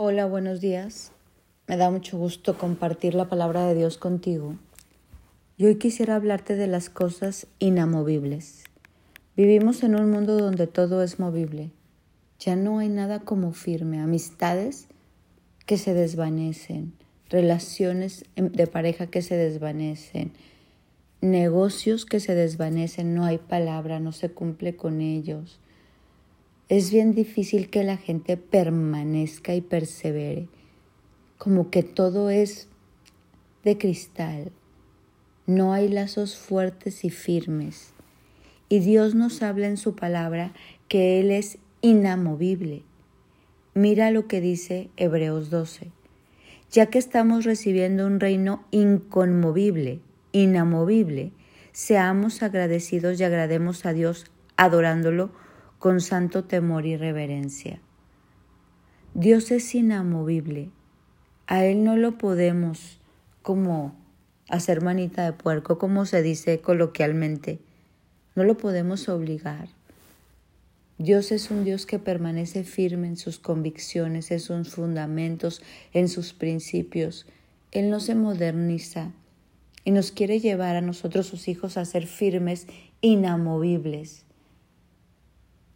[0.00, 1.10] Hola, buenos días.
[1.66, 4.54] Me da mucho gusto compartir la palabra de Dios contigo.
[5.56, 8.62] Y hoy quisiera hablarte de las cosas inamovibles.
[9.36, 11.72] Vivimos en un mundo donde todo es movible.
[12.38, 13.98] Ya no hay nada como firme.
[13.98, 14.86] Amistades
[15.66, 16.92] que se desvanecen,
[17.28, 20.30] relaciones de pareja que se desvanecen,
[21.20, 25.58] negocios que se desvanecen, no hay palabra, no se cumple con ellos
[26.68, 30.48] es bien difícil que la gente permanezca y persevere,
[31.38, 32.68] como que todo es
[33.64, 34.52] de cristal,
[35.46, 37.94] no hay lazos fuertes y firmes.
[38.68, 40.52] Y Dios nos habla en su palabra
[40.88, 42.82] que Él es inamovible.
[43.72, 45.90] Mira lo que dice Hebreos 12.
[46.70, 50.00] Ya que estamos recibiendo un reino inconmovible,
[50.32, 51.32] inamovible,
[51.72, 54.26] seamos agradecidos y agrademos a Dios
[54.58, 55.30] adorándolo
[55.78, 57.80] con santo temor y reverencia.
[59.14, 60.70] Dios es inamovible.
[61.46, 62.98] A Él no lo podemos
[63.42, 63.94] como
[64.48, 67.60] hacer manita de puerco, como se dice coloquialmente.
[68.34, 69.68] No lo podemos obligar.
[70.98, 76.32] Dios es un Dios que permanece firme en sus convicciones, en sus fundamentos, en sus
[76.32, 77.26] principios.
[77.70, 79.12] Él no se moderniza
[79.84, 82.66] y nos quiere llevar a nosotros, sus hijos, a ser firmes,
[83.00, 84.24] inamovibles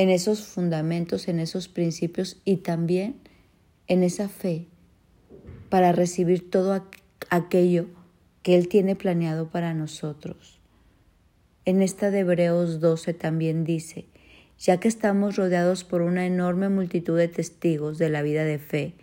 [0.00, 3.16] en esos fundamentos, en esos principios y también
[3.86, 4.66] en esa fe
[5.68, 6.86] para recibir todo
[7.28, 7.86] aquello
[8.42, 10.58] que Él tiene planeado para nosotros.
[11.66, 14.06] En esta de Hebreos 12 también dice,
[14.58, 18.94] ya que estamos rodeados por una enorme multitud de testigos de la vida de fe,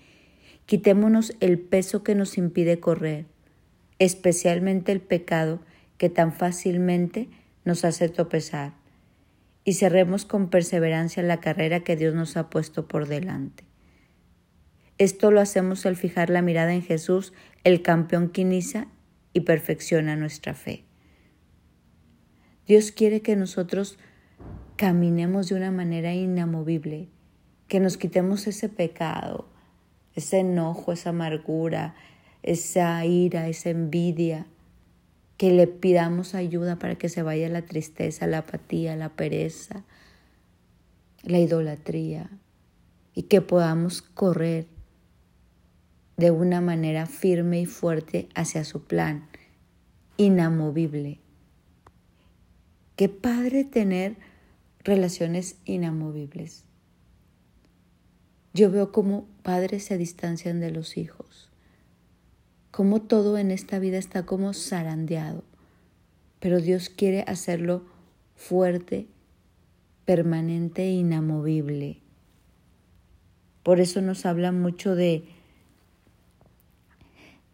[0.66, 3.28] quitémonos el peso que nos impide correr,
[4.00, 5.59] especialmente el pecado
[6.00, 7.30] que tan fácilmente
[7.66, 8.86] nos hace tropezar
[9.68, 13.66] y cerremos con perseverancia la carrera que Dios nos ha puesto por delante.
[14.98, 17.34] Esto lo hacemos al fijar la mirada en Jesús,
[17.66, 18.88] el campeón que inicia
[19.34, 20.86] y perfecciona nuestra fe.
[22.66, 24.00] Dios quiere que nosotros
[24.77, 27.10] caminemos de una manera inamovible,
[27.67, 29.50] que nos quitemos ese pecado,
[30.16, 31.94] ese enojo, esa amargura,
[32.42, 34.48] esa ira, esa envidia,
[35.37, 39.83] que le pidamos ayuda para que se vaya la tristeza, la apatía, la pereza,
[41.23, 42.30] la idolatría
[43.14, 44.67] y que podamos correr
[46.17, 49.27] de una manera firme y fuerte hacia su plan,
[50.17, 51.20] inamovible.
[52.95, 54.15] Qué padre tener
[54.83, 56.64] relaciones inamovibles.
[58.55, 61.52] Yo veo cómo padres se distancian de los hijos
[62.77, 65.43] como todo en esta vida está como zarandeado,
[66.39, 67.88] pero Dios quiere hacerlo
[68.36, 69.08] fuerte,
[70.05, 71.98] permanente e inamovible.
[73.64, 75.23] Por eso nos habla mucho de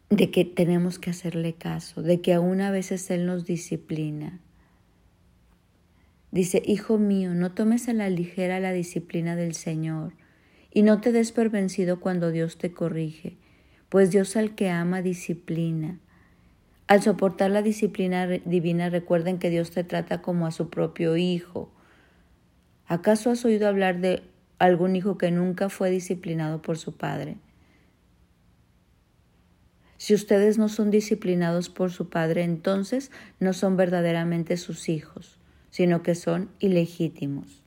[0.09, 4.41] de que tenemos que hacerle caso, de que aún a veces Él nos disciplina.
[6.31, 10.16] Dice, Hijo mío, no tomes a la ligera la disciplina del Señor
[10.69, 13.38] y no te des por vencido cuando Dios te corrige,
[13.93, 15.99] pues Dios al que ama disciplina.
[16.87, 21.69] Al soportar la disciplina divina recuerden que Dios te trata como a su propio hijo.
[22.87, 24.23] ¿Acaso has oído hablar de
[24.57, 27.37] algún hijo que nunca fue disciplinado por su padre?
[29.97, 35.37] Si ustedes no son disciplinados por su padre, entonces no son verdaderamente sus hijos,
[35.69, 37.61] sino que son ilegítimos.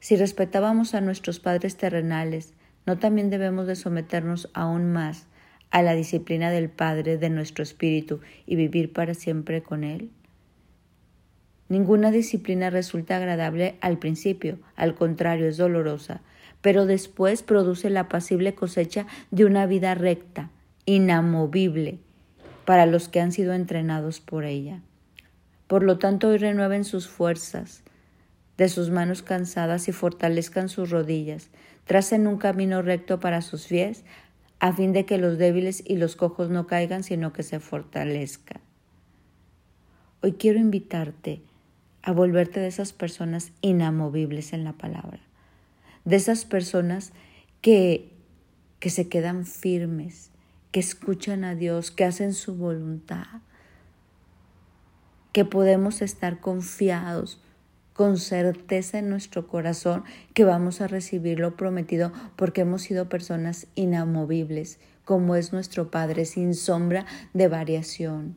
[0.00, 2.52] Si respetábamos a nuestros padres terrenales,
[2.86, 5.26] ¿no también debemos de someternos aún más
[5.70, 10.10] a la disciplina del Padre de nuestro espíritu y vivir para siempre con Él?
[11.68, 16.20] Ninguna disciplina resulta agradable al principio, al contrario, es dolorosa,
[16.62, 20.50] pero después produce la pasible cosecha de una vida recta,
[20.84, 21.98] inamovible,
[22.64, 24.80] para los que han sido entrenados por ella.
[25.68, 27.84] Por lo tanto, hoy renueven sus fuerzas
[28.60, 31.48] de sus manos cansadas y fortalezcan sus rodillas,
[31.86, 34.04] tracen un camino recto para sus pies,
[34.58, 38.60] a fin de que los débiles y los cojos no caigan, sino que se fortalezcan.
[40.20, 41.40] Hoy quiero invitarte
[42.02, 45.20] a volverte de esas personas inamovibles en la palabra,
[46.04, 47.14] de esas personas
[47.62, 48.12] que,
[48.78, 50.32] que se quedan firmes,
[50.70, 53.40] que escuchan a Dios, que hacen su voluntad,
[55.32, 57.40] que podemos estar confiados
[57.92, 60.04] con certeza en nuestro corazón
[60.34, 66.24] que vamos a recibir lo prometido porque hemos sido personas inamovibles, como es nuestro Padre,
[66.24, 67.04] sin sombra
[67.34, 68.36] de variación.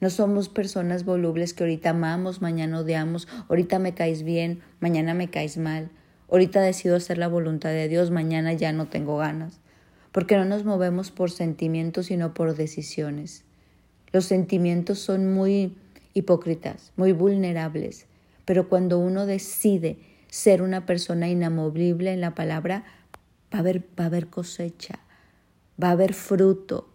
[0.00, 5.30] No somos personas volubles que ahorita amamos, mañana odiamos, ahorita me caes bien, mañana me
[5.30, 5.90] caes mal.
[6.30, 9.60] Ahorita decido hacer la voluntad de Dios, mañana ya no tengo ganas.
[10.12, 13.44] Porque no nos movemos por sentimientos, sino por decisiones.
[14.12, 15.76] Los sentimientos son muy
[16.12, 18.06] hipócritas, muy vulnerables,
[18.44, 19.98] pero cuando uno decide
[20.28, 22.84] ser una persona inamovible en la palabra,
[23.52, 24.98] va a haber, va a haber cosecha,
[25.82, 26.88] va a haber fruto.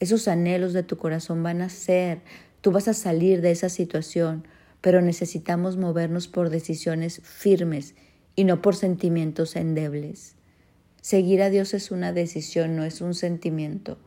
[0.00, 2.20] Esos anhelos de tu corazón van a ser,
[2.60, 4.46] tú vas a salir de esa situación,
[4.80, 7.94] pero necesitamos movernos por decisiones firmes
[8.36, 10.36] y no por sentimientos endebles.
[11.00, 13.98] Seguir a Dios es una decisión, no es un sentimiento.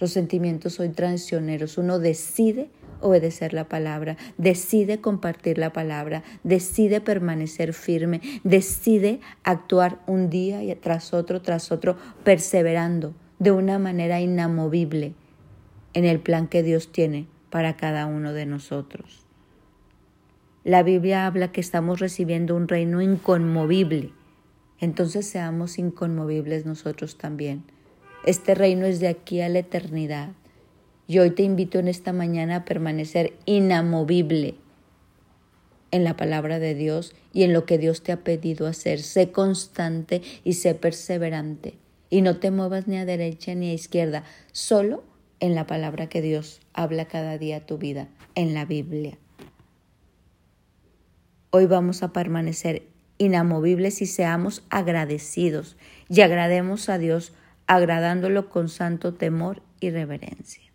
[0.00, 1.78] Los sentimientos son traicioneros.
[1.78, 2.70] Uno decide
[3.00, 11.14] obedecer la palabra, decide compartir la palabra, decide permanecer firme, decide actuar un día tras
[11.14, 15.14] otro, tras otro, perseverando de una manera inamovible
[15.94, 19.26] en el plan que Dios tiene para cada uno de nosotros.
[20.62, 24.12] La Biblia habla que estamos recibiendo un reino inconmovible,
[24.78, 27.64] entonces seamos inconmovibles nosotros también.
[28.24, 30.30] Este reino es de aquí a la eternidad.
[31.06, 34.56] Y hoy te invito en esta mañana a permanecer inamovible
[35.90, 39.00] en la palabra de Dios y en lo que Dios te ha pedido hacer.
[39.00, 41.74] Sé constante y sé perseverante.
[42.10, 45.02] Y no te muevas ni a derecha ni a izquierda, solo
[45.40, 49.16] en la palabra que Dios habla cada día a tu vida, en la Biblia.
[51.50, 52.82] Hoy vamos a permanecer
[53.18, 55.76] inamovibles y seamos agradecidos
[56.08, 57.32] y agrademos a Dios
[57.70, 60.72] agradándolo con santo temor y reverencia.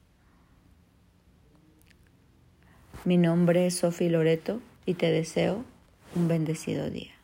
[3.03, 5.65] Mi nombre es Sofi Loreto y te deseo
[6.15, 7.14] un bendecido día.